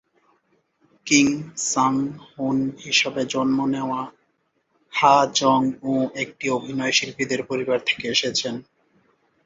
Kim 1.07 1.29
Sanghun 1.71 2.57
হিসাবে 2.85 3.21
জন্ম 3.25 3.57
নেওয়া, 3.67 4.01
হা 4.93 5.15
জং-উ 5.39 5.93
একটি 6.15 6.45
অভিনয়শিল্পীদের 6.49 7.41
পরিবার 7.43 7.79
থেকে 7.85 8.05
এসেছেন। 8.07 8.55